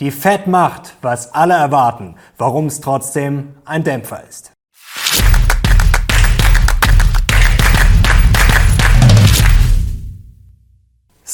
Die 0.00 0.10
Fed 0.10 0.46
macht, 0.46 0.94
was 1.00 1.32
alle 1.32 1.54
erwarten, 1.54 2.16
warum 2.36 2.66
es 2.66 2.80
trotzdem 2.82 3.54
ein 3.64 3.82
Dämpfer 3.82 4.22
ist. 4.28 4.52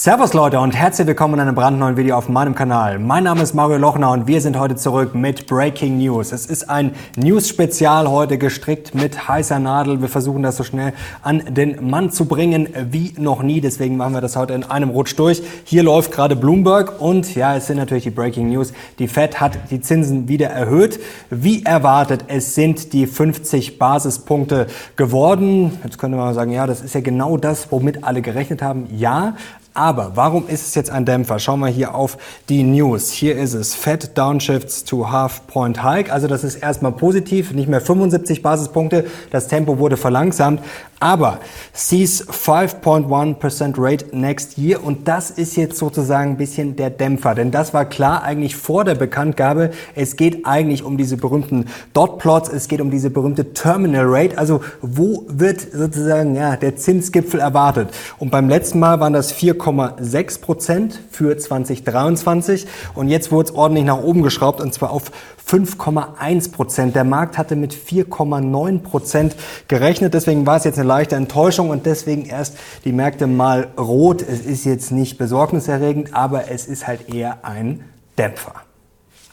Servus 0.05 0.33
Leute 0.33 0.59
und 0.59 0.75
herzlich 0.75 1.07
willkommen 1.07 1.35
in 1.35 1.41
einem 1.43 1.55
brandneuen 1.55 1.97
Video 1.97 2.17
auf 2.17 2.29
meinem 2.29 2.57
Kanal. 2.57 2.99
Mein 2.99 3.23
Name 3.23 3.41
ist 3.41 3.55
Mario 3.55 3.79
Lochner 3.79 4.11
und 4.11 4.27
wir 4.27 4.41
sind 4.41 4.59
heute 4.59 4.75
zurück 4.75 5.15
mit 5.15 5.47
Breaking 5.47 5.99
News. 5.99 6.33
Es 6.33 6.47
ist 6.47 6.69
ein 6.69 6.97
News-Spezial 7.15 8.11
heute 8.11 8.37
gestrickt 8.37 8.97
mit 8.97 9.29
heißer 9.29 9.61
Nadel. 9.61 10.01
Wir 10.01 10.09
versuchen 10.09 10.43
das 10.43 10.57
so 10.57 10.65
schnell 10.65 10.93
an 11.23 11.55
den 11.55 11.89
Mann 11.89 12.11
zu 12.11 12.25
bringen 12.25 12.69
wie 12.91 13.15
noch 13.17 13.45
nie. 13.45 13.61
Deswegen 13.61 13.97
machen 13.97 14.15
wir 14.15 14.21
das 14.21 14.35
heute 14.35 14.55
in 14.55 14.65
einem 14.65 14.91
Rutsch 14.91 15.17
durch. 15.17 15.41
Hier 15.63 15.85
läuft 15.85 16.11
gerade 16.11 16.35
Bloomberg 16.35 17.01
und 17.01 17.37
ja, 17.37 17.55
es 17.55 17.69
sind 17.69 17.77
natürlich 17.77 18.03
die 18.03 18.11
Breaking 18.11 18.49
News. 18.49 18.73
Die 18.99 19.07
Fed 19.07 19.41
hat 19.41 19.71
die 19.71 19.81
Zinsen 19.81 20.27
wieder 20.27 20.49
erhöht. 20.49 20.99
Wie 21.31 21.65
erwartet, 21.65 22.25
es 22.27 22.57
sind 22.57 22.93
die 22.93 23.07
50 23.07 23.79
Basispunkte 23.79 24.67
geworden. 24.97 25.79
Jetzt 25.85 25.99
könnte 25.99 26.17
man 26.17 26.35
sagen, 26.35 26.51
ja, 26.51 26.67
das 26.67 26.81
ist 26.81 26.97
ja 26.97 27.03
genau 27.03 27.37
das, 27.37 27.71
womit 27.71 28.03
alle 28.03 28.21
gerechnet 28.21 28.63
haben. 28.63 28.89
Ja, 28.91 29.37
aber 29.75 30.13
warum 30.15 30.49
ist 30.49 30.67
es 30.67 30.75
jetzt 30.75 30.91
ein 30.91 31.05
Dämpfer? 31.05 31.39
Schauen 31.39 31.61
wir 31.61 31.69
hier 31.69 31.95
auf 31.95 32.19
die 32.49 32.63
News. 32.63 33.11
Hier 33.11 33.37
ist 33.37 33.55
es. 33.55 33.75
Fed 33.75 34.17
downshifts 34.17 34.85
to 34.85 35.11
half 35.11 35.47
point 35.47 35.83
hike. 35.83 36.13
Also 36.13 36.29
das 36.29 36.45
ist 36.45 36.57
erstmal 36.57 36.93
positiv. 36.93 37.53
Nicht 37.53 37.69
mehr 37.69 37.81
75 37.81 38.43
Basispunkte. 38.43 39.07
Das 39.31 39.49
Tempo 39.49 39.79
wurde 39.79 39.97
verlangsamt. 39.97 40.61
Aber 41.03 41.41
sees 41.73 42.29
5.1% 42.29 43.75
Rate 43.77 44.17
next 44.17 44.59
year. 44.59 44.85
Und 44.85 45.09
das 45.09 45.31
ist 45.31 45.57
jetzt 45.57 45.79
sozusagen 45.79 46.33
ein 46.33 46.37
bisschen 46.37 46.77
der 46.77 46.91
Dämpfer. 46.91 47.35
Denn 47.35 47.51
das 47.51 47.73
war 47.75 47.85
klar 47.85 48.23
eigentlich 48.23 48.57
vor 48.57 48.85
der 48.85 48.95
Bekanntgabe. 48.95 49.71
Es 49.95 50.17
geht 50.17 50.47
eigentlich 50.47 50.85
um 50.85 50.97
diese 50.97 51.17
berühmten 51.17 51.67
Dot-Plots. 51.95 52.49
Es 52.51 52.69
geht 52.69 52.81
um 52.81 52.91
diese 52.91 53.11
berühmte 53.11 53.53
Terminal 53.53 54.07
Rate. 54.07 54.39
Also 54.39 54.61
wo 54.81 55.25
wird 55.29 55.61
sozusagen 55.61 56.35
ja, 56.35 56.57
der 56.57 56.77
Zinsgipfel 56.77 57.41
erwartet? 57.41 57.89
Und 58.19 58.31
beim 58.31 58.49
letzten 58.49 58.79
Mal 58.79 59.01
waren 59.01 59.13
das 59.13 59.33
4, 59.33 59.53
4,6 59.53 60.41
Prozent 60.41 61.01
für 61.11 61.37
2023 61.37 62.67
und 62.95 63.09
jetzt 63.09 63.33
wurde 63.33 63.51
es 63.51 63.55
ordentlich 63.55 63.85
nach 63.85 64.03
oben 64.03 64.23
geschraubt 64.23 64.61
und 64.61 64.73
zwar 64.73 64.91
auf 64.91 65.11
5,1 65.49 66.53
Prozent. 66.53 66.95
Der 66.95 67.05
Markt 67.05 67.37
hatte 67.37 67.57
mit 67.57 67.75
4,9 67.75 68.79
Prozent 68.81 69.37
gerechnet, 69.69 70.15
deswegen 70.15 70.47
war 70.47 70.57
es 70.57 70.65
jetzt 70.65 70.79
eine 70.79 70.89
leichte 70.93 71.17
Enttäuschung 71.17 71.71
und 71.71 71.87
deswegen 71.87 72.27
erst 72.27 72.59
die 72.85 72.93
Märkte 72.93 73.27
mal 73.27 73.69
rot. 73.79 74.21
Es 74.21 74.41
ist 74.41 74.67
jetzt 74.67 74.93
nicht 74.93 75.17
besorgniserregend, 75.17 76.15
aber 76.15 76.51
es 76.51 76.67
ist 76.67 76.87
halt 76.87 77.09
eher 77.15 77.47
ein 77.47 77.85
Dämpfer. 78.19 78.53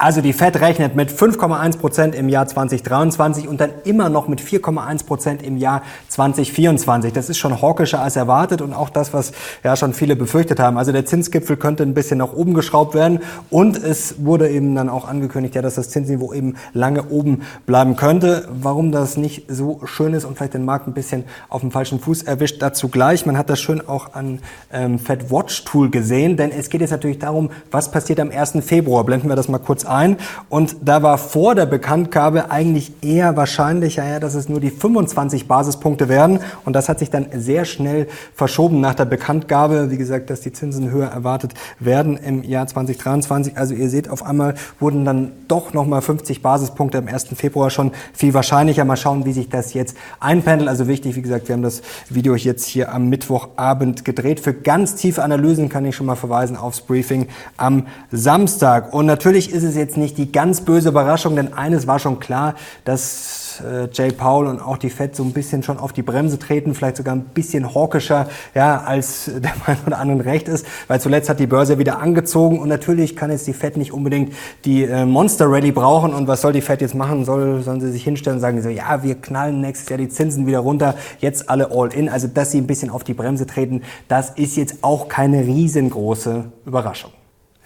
Also 0.02 0.22
die 0.22 0.32
Fed 0.32 0.62
rechnet 0.62 0.96
mit 0.96 1.12
5,1 1.12 1.78
Prozent 1.78 2.16
im 2.16 2.30
Jahr 2.30 2.48
2023 2.48 3.50
und 3.50 3.60
dann 3.60 3.72
immer 3.84 4.08
noch 4.08 4.30
mit 4.30 4.40
4,1 4.40 5.06
Prozent 5.06 5.44
im 5.44 5.58
Jahr 5.58 5.82
2024. 6.08 7.12
Das 7.12 7.28
ist 7.28 7.38
schon 7.38 7.62
hawkischer 7.62 8.02
als 8.02 8.16
erwartet 8.16 8.62
und 8.62 8.72
auch 8.72 8.90
das, 8.90 9.12
was 9.14 9.34
ja 9.62 9.76
schon 9.76 9.94
viele 9.94 10.16
befürchtet 10.16 10.58
haben. 10.62 10.78
Also 10.78 10.94
der 10.94 11.06
Zinsgipfel 11.06 11.58
könnte 11.58 11.84
ein 11.84 11.94
bisschen 11.94 12.20
nach 12.20 12.32
oben 12.32 12.54
geschraubt 12.54 12.96
werden 12.96 13.20
und 13.50 13.76
es 13.76 14.24
wurde 14.24 14.50
eben 14.50 14.74
dann 14.74 14.88
auch 14.88 15.06
angekündigt, 15.06 15.56
ja, 15.56 15.62
dass 15.62 15.76
das 15.76 15.90
Zinsniveau 15.90 16.32
eben 16.32 16.56
lange 16.72 17.10
oben 17.10 17.42
bleiben 17.66 17.98
könnte. 17.98 18.48
Warum 18.54 18.94
das 18.94 19.18
nicht 19.18 19.52
so 19.52 19.82
schön 19.84 20.14
ist 20.14 20.24
und 20.24 20.38
vielleicht 20.38 20.54
den 20.54 20.64
Markt 20.64 20.88
ein 20.88 20.94
bisschen 20.94 21.26
auf 21.50 21.60
dem 21.60 21.72
falschen 21.72 22.00
Fuß 22.00 22.24
erwischt, 22.24 22.62
dazu 22.62 22.88
gleich. 22.88 23.26
Man 23.26 23.38
hat 23.38 23.50
das 23.50 23.60
schön 23.60 23.86
auch 23.86 24.14
an 24.14 24.40
ähm, 24.72 24.98
Fed 24.98 25.30
Watch 25.30 25.66
Tool 25.66 25.90
gesehen, 25.90 26.38
denn 26.38 26.52
es 26.52 26.70
geht 26.70 26.80
jetzt 26.80 26.92
natürlich 26.92 27.20
darum, 27.20 27.50
was 27.70 27.92
passiert 27.92 28.22
am 28.22 28.32
1. 28.32 28.60
Februar. 28.62 29.04
Blenden 29.04 29.28
wir 29.28 29.36
das 29.36 29.50
mal 29.50 29.58
kurz 29.58 29.89
ein. 29.90 30.18
Und 30.50 30.78
da 30.84 31.04
war 31.04 31.18
vor 31.18 31.56
der 31.56 31.66
Bekanntgabe 31.66 32.52
eigentlich 32.52 32.92
eher 33.04 33.36
wahrscheinlicher, 33.36 34.08
ja, 34.08 34.20
dass 34.20 34.36
es 34.36 34.50
nur 34.50 34.60
die 34.60 34.70
25 34.70 35.48
Basispunkte 35.48 36.10
werden. 36.10 36.40
Und 36.66 36.74
das 36.74 36.90
hat 36.90 37.00
sich 37.00 37.10
dann 37.10 37.28
sehr 37.34 37.66
schnell 37.66 38.08
verschoben 38.36 38.80
nach 38.80 38.96
der 38.96 39.06
Bekanntgabe. 39.06 39.92
Wie 39.92 39.98
gesagt, 39.98 40.30
dass 40.30 40.42
die 40.42 40.54
Zinsen 40.54 40.92
höher 40.92 41.08
erwartet 41.08 41.54
werden 41.80 42.18
im 42.18 42.44
Jahr 42.44 42.68
2023. 42.68 43.58
Also 43.58 43.74
ihr 43.74 43.90
seht, 43.90 44.10
auf 44.10 44.24
einmal 44.24 44.56
wurden 44.80 45.06
dann 45.06 45.32
doch 45.48 45.74
nochmal 45.74 46.02
50 46.02 46.42
Basispunkte 46.42 46.98
am 46.98 47.08
1. 47.08 47.28
Februar 47.36 47.70
schon 47.70 47.92
viel 48.14 48.34
wahrscheinlicher. 48.34 48.86
Mal 48.86 48.98
schauen, 48.98 49.26
wie 49.26 49.34
sich 49.34 49.50
das 49.50 49.74
jetzt 49.74 49.98
einpendelt. 50.20 50.70
Also 50.70 50.88
wichtig, 50.88 51.16
wie 51.16 51.22
gesagt, 51.22 51.48
wir 51.48 51.54
haben 51.54 51.64
das 51.64 51.82
Video 52.10 52.36
jetzt 52.36 52.66
hier 52.66 52.94
am 52.94 53.10
Mittwochabend 53.10 54.06
gedreht. 54.06 54.40
Für 54.40 54.54
ganz 54.54 54.96
tiefe 54.96 55.24
Analysen 55.24 55.70
kann 55.70 55.86
ich 55.86 55.96
schon 55.96 56.06
mal 56.06 56.16
verweisen 56.16 56.56
aufs 56.56 56.82
Briefing 56.82 57.28
am 57.58 57.88
Samstag. 58.12 58.94
Und 58.94 59.06
natürlich 59.06 59.52
ist 59.52 59.64
es 59.64 59.76
jetzt 59.80 59.98
nicht 59.98 60.18
die 60.18 60.32
ganz 60.32 60.62
böse 60.62 60.90
Überraschung, 60.90 61.36
denn 61.36 61.54
eines 61.54 61.88
war 61.88 62.00
schon 62.00 62.20
klar, 62.20 62.56
dass 62.86 63.62
äh, 63.62 63.88
Jay 63.92 64.12
Paul 64.12 64.48
und 64.48 64.62
auch 64.62 64.78
die 64.78 64.90
Fed 64.90 65.16
so 65.16 65.24
ein 65.24 65.34
bisschen 65.34 65.64
schon 65.64 65.78
auf 65.78 65.94
die 65.94 66.02
Bremse 66.02 66.40
treten, 66.40 66.74
vielleicht 66.76 66.98
sogar 66.98 67.16
ein 67.16 67.26
bisschen 67.26 67.74
hawkischer, 67.74 68.28
ja, 68.56 68.82
als 68.82 69.26
der 69.36 69.54
Meinung 69.66 69.84
oder 69.88 70.00
anderen 70.00 70.22
recht 70.22 70.48
ist, 70.48 70.66
weil 70.88 71.00
zuletzt 71.00 71.30
hat 71.30 71.40
die 71.40 71.48
Börse 71.48 71.78
wieder 71.78 72.00
angezogen 72.00 72.60
und 72.60 72.70
natürlich 72.70 73.16
kann 73.16 73.32
jetzt 73.32 73.48
die 73.48 73.54
Fed 73.54 73.78
nicht 73.78 73.94
unbedingt 73.94 74.34
die 74.66 74.84
äh, 74.84 75.06
Monster 75.06 75.50
Rally 75.50 75.72
brauchen 75.72 76.14
und 76.14 76.28
was 76.28 76.42
soll 76.42 76.54
die 76.54 76.62
Fed 76.62 76.82
jetzt 76.82 76.96
machen? 76.96 77.26
Soll, 77.26 77.62
sollen 77.62 77.82
sie 77.82 77.92
sich 77.92 78.04
hinstellen 78.04 78.38
und 78.38 78.42
sagen 78.42 78.62
so, 78.62 78.70
ja, 78.70 79.04
wir 79.04 79.16
knallen 79.16 79.62
nächstes 79.62 79.90
Jahr 79.90 79.98
die 79.98 80.10
Zinsen 80.10 80.48
wieder 80.48 80.60
runter, 80.60 80.96
jetzt 81.20 81.50
alle 81.50 81.72
all 81.72 81.94
in, 81.94 82.10
also 82.10 82.28
dass 82.28 82.52
sie 82.52 82.60
ein 82.60 82.68
bisschen 82.68 82.90
auf 82.90 83.04
die 83.04 83.14
Bremse 83.14 83.46
treten, 83.46 83.82
das 84.08 84.32
ist 84.32 84.58
jetzt 84.58 84.84
auch 84.84 85.08
keine 85.08 85.46
riesengroße 85.46 86.46
Überraschung. 86.66 87.12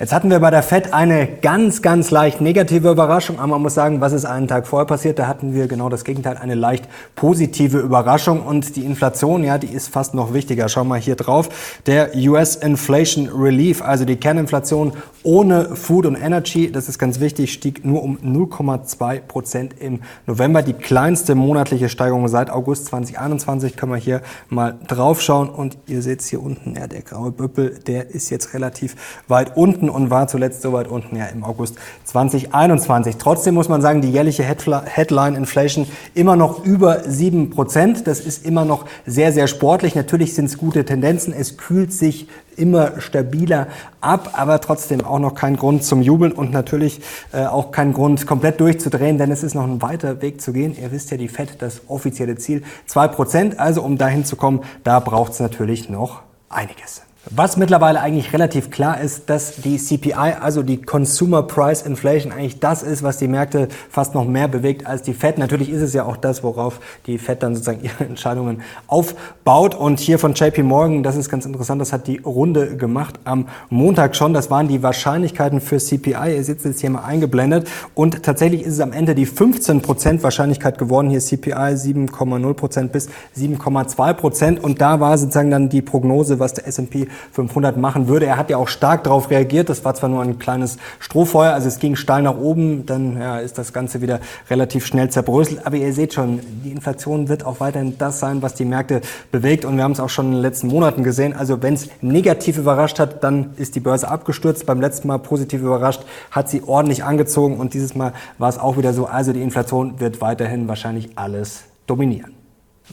Jetzt 0.03 0.11
hatten 0.11 0.29
wir 0.29 0.41
bei 0.41 0.49
der 0.49 0.63
FED 0.63 0.93
eine 0.93 1.29
ganz, 1.41 1.81
ganz 1.81 2.11
leicht 2.11 2.41
negative 2.41 2.91
Überraschung, 2.91 3.39
aber 3.39 3.47
man 3.47 3.61
muss 3.61 3.73
sagen, 3.73 4.01
was 4.01 4.11
ist 4.11 4.25
einen 4.25 4.49
Tag 4.49 4.67
vorher 4.67 4.85
passiert? 4.85 5.17
Da 5.17 5.27
hatten 5.27 5.53
wir 5.53 5.69
genau 5.69 5.87
das 5.87 6.03
Gegenteil, 6.03 6.35
eine 6.35 6.55
leicht 6.55 6.89
positive 7.15 7.77
Überraschung 7.77 8.41
und 8.41 8.75
die 8.75 8.83
Inflation, 8.83 9.45
ja, 9.45 9.57
die 9.57 9.67
ist 9.67 9.87
fast 9.87 10.13
noch 10.13 10.33
wichtiger. 10.33 10.67
Schau 10.67 10.83
mal 10.83 10.99
hier 10.99 11.15
drauf. 11.15 11.79
Der 11.85 12.13
US 12.17 12.57
Inflation 12.57 13.29
Relief, 13.29 13.81
also 13.81 14.03
die 14.03 14.17
Kerninflation 14.17 14.91
ohne 15.23 15.73
Food 15.77 16.05
und 16.05 16.17
Energy, 16.17 16.69
das 16.69 16.89
ist 16.89 16.99
ganz 16.99 17.21
wichtig, 17.21 17.53
stieg 17.53 17.85
nur 17.85 18.03
um 18.03 18.17
0,2 18.17 19.21
Prozent 19.21 19.75
im 19.79 20.01
November. 20.27 20.63
Die 20.63 20.73
kleinste 20.73 21.33
monatliche 21.33 21.87
Steigerung 21.87 22.27
seit 22.27 22.49
August 22.49 22.87
2021 22.87 23.77
können 23.77 23.93
wir 23.93 23.99
hier 23.99 24.21
mal 24.49 24.75
draufschauen 24.85 25.47
und 25.47 25.77
ihr 25.87 26.01
seht 26.01 26.19
es 26.19 26.27
hier 26.27 26.43
unten, 26.43 26.75
ja, 26.75 26.87
der 26.87 27.03
graue 27.03 27.31
Büppel, 27.31 27.79
der 27.87 28.09
ist 28.09 28.29
jetzt 28.31 28.53
relativ 28.53 28.97
weit 29.29 29.55
unten 29.55 29.92
und 29.93 30.09
war 30.09 30.27
zuletzt 30.27 30.61
so 30.61 30.73
weit 30.73 30.87
unten 30.87 31.15
ja 31.15 31.25
im 31.27 31.43
August 31.43 31.75
2021. 32.05 33.17
Trotzdem 33.17 33.53
muss 33.53 33.69
man 33.69 33.81
sagen, 33.81 34.01
die 34.01 34.11
jährliche 34.11 34.43
Headline 34.43 35.35
Inflation 35.35 35.87
immer 36.13 36.35
noch 36.35 36.65
über 36.65 37.01
7 37.07 37.49
Prozent. 37.49 38.07
Das 38.07 38.19
ist 38.19 38.45
immer 38.45 38.65
noch 38.65 38.85
sehr, 39.05 39.31
sehr 39.31 39.47
sportlich. 39.47 39.95
Natürlich 39.95 40.35
sind 40.35 40.45
es 40.45 40.57
gute 40.57 40.85
Tendenzen. 40.85 41.33
Es 41.33 41.57
kühlt 41.57 41.93
sich 41.93 42.27
immer 42.57 43.01
stabiler 43.01 43.67
ab, 44.01 44.31
aber 44.33 44.61
trotzdem 44.61 45.03
auch 45.03 45.19
noch 45.19 45.35
kein 45.35 45.55
Grund 45.55 45.83
zum 45.83 46.01
Jubeln 46.01 46.31
und 46.31 46.51
natürlich 46.51 47.01
äh, 47.31 47.45
auch 47.45 47.71
kein 47.71 47.93
Grund 47.93 48.27
komplett 48.27 48.59
durchzudrehen, 48.59 49.17
denn 49.17 49.31
es 49.31 49.43
ist 49.43 49.55
noch 49.55 49.63
ein 49.63 49.81
weiter 49.81 50.21
Weg 50.21 50.41
zu 50.41 50.53
gehen. 50.53 50.75
Ihr 50.79 50.91
wisst 50.91 51.11
ja, 51.11 51.17
die 51.17 51.27
FED, 51.27 51.61
das 51.61 51.81
offizielle 51.87 52.35
Ziel, 52.35 52.63
2 52.87 53.07
Prozent. 53.09 53.59
Also 53.59 53.81
um 53.81 53.97
dahin 53.97 54.25
zu 54.25 54.35
kommen, 54.35 54.61
da 54.83 54.99
braucht 54.99 55.33
es 55.33 55.39
natürlich 55.39 55.89
noch 55.89 56.21
einiges. 56.49 57.01
Was 57.29 57.55
mittlerweile 57.55 58.01
eigentlich 58.01 58.33
relativ 58.33 58.69
klar 58.69 58.99
ist, 58.99 59.29
dass 59.29 59.55
die 59.55 59.77
CPI, 59.77 60.35
also 60.41 60.61
die 60.61 60.81
Consumer 60.81 61.41
Price 61.43 61.81
Inflation, 61.81 62.33
eigentlich 62.33 62.59
das 62.59 62.83
ist, 62.83 63.01
was 63.01 63.15
die 63.15 63.29
Märkte 63.29 63.69
fast 63.89 64.13
noch 64.13 64.25
mehr 64.25 64.49
bewegt 64.49 64.85
als 64.85 65.03
die 65.03 65.13
Fed. 65.13 65.37
Natürlich 65.37 65.69
ist 65.69 65.81
es 65.81 65.93
ja 65.93 66.03
auch 66.03 66.17
das, 66.17 66.43
worauf 66.43 66.81
die 67.05 67.17
Fed 67.17 67.41
dann 67.41 67.55
sozusagen 67.55 67.81
ihre 67.81 68.03
Entscheidungen 68.09 68.61
aufbaut. 68.87 69.73
Und 69.73 70.01
hier 70.01 70.19
von 70.19 70.33
JP 70.33 70.63
Morgan, 70.63 71.01
das 71.01 71.15
ist 71.15 71.29
ganz 71.29 71.45
interessant, 71.45 71.79
das 71.79 71.93
hat 71.93 72.07
die 72.07 72.17
Runde 72.17 72.75
gemacht 72.75 73.17
am 73.23 73.47
Montag 73.69 74.17
schon. 74.17 74.33
Das 74.33 74.51
waren 74.51 74.67
die 74.67 74.83
Wahrscheinlichkeiten 74.83 75.61
für 75.61 75.77
CPI. 75.77 76.35
Ihr 76.35 76.43
sitzt 76.43 76.65
jetzt 76.65 76.81
hier 76.81 76.89
mal 76.89 77.05
eingeblendet. 77.05 77.69
Und 77.95 78.23
tatsächlich 78.23 78.63
ist 78.63 78.73
es 78.73 78.79
am 78.81 78.91
Ende 78.91 79.15
die 79.15 79.27
15% 79.27 80.23
Wahrscheinlichkeit 80.23 80.77
geworden. 80.77 81.09
Hier 81.09 81.21
CPI 81.21 81.53
7,0% 81.53 82.89
bis 82.89 83.07
7,2%. 83.37 84.59
Und 84.59 84.81
da 84.81 84.99
war 84.99 85.17
sozusagen 85.17 85.51
dann 85.51 85.69
die 85.69 85.81
Prognose, 85.81 86.39
was 86.39 86.53
der 86.53 86.67
S&P 86.67 87.07
500 87.31 87.77
machen 87.77 88.07
würde. 88.07 88.25
Er 88.25 88.37
hat 88.37 88.49
ja 88.49 88.57
auch 88.57 88.67
stark 88.67 89.03
darauf 89.03 89.29
reagiert. 89.29 89.69
Das 89.69 89.85
war 89.85 89.93
zwar 89.95 90.09
nur 90.09 90.21
ein 90.21 90.39
kleines 90.39 90.77
Strohfeuer, 90.99 91.53
also 91.53 91.67
es 91.67 91.79
ging 91.79 91.95
steil 91.95 92.23
nach 92.23 92.37
oben, 92.37 92.85
dann 92.85 93.19
ja, 93.19 93.39
ist 93.39 93.57
das 93.57 93.73
Ganze 93.73 94.01
wieder 94.01 94.19
relativ 94.49 94.85
schnell 94.85 95.09
zerbröselt. 95.09 95.65
Aber 95.65 95.75
ihr 95.75 95.93
seht 95.93 96.13
schon, 96.13 96.39
die 96.63 96.71
Inflation 96.71 97.29
wird 97.29 97.45
auch 97.45 97.59
weiterhin 97.59 97.97
das 97.97 98.19
sein, 98.19 98.41
was 98.41 98.53
die 98.53 98.65
Märkte 98.65 99.01
bewegt. 99.31 99.65
Und 99.65 99.77
wir 99.77 99.83
haben 99.83 99.91
es 99.91 99.99
auch 99.99 100.09
schon 100.09 100.27
in 100.27 100.31
den 100.33 100.41
letzten 100.41 100.67
Monaten 100.67 101.03
gesehen. 101.03 101.33
Also 101.33 101.61
wenn 101.61 101.73
es 101.73 101.89
negativ 102.01 102.57
überrascht 102.57 102.99
hat, 102.99 103.23
dann 103.23 103.51
ist 103.57 103.75
die 103.75 103.79
Börse 103.79 104.07
abgestürzt. 104.07 104.65
Beim 104.65 104.81
letzten 104.81 105.07
Mal 105.07 105.19
positiv 105.19 105.61
überrascht, 105.61 106.03
hat 106.31 106.49
sie 106.49 106.63
ordentlich 106.63 107.03
angezogen. 107.03 107.57
Und 107.57 107.73
dieses 107.73 107.95
Mal 107.95 108.13
war 108.37 108.49
es 108.49 108.57
auch 108.57 108.77
wieder 108.77 108.93
so. 108.93 109.05
Also 109.05 109.33
die 109.33 109.41
Inflation 109.41 109.99
wird 109.99 110.21
weiterhin 110.21 110.67
wahrscheinlich 110.67 111.17
alles 111.17 111.63
dominieren. 111.87 112.42